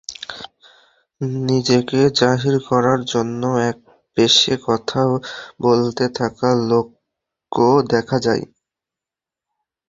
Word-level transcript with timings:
নিজেকে 1.45 1.99
জাহির 2.19 2.55
করার 2.69 2.99
জন্যও 3.05 3.55
একপেশে 3.69 4.55
কথা 4.67 5.01
বলতে 5.61 6.05
থাকা 6.17 6.49
লোকও 6.69 7.69
দেখা 7.91 8.17
যায়। 8.25 8.43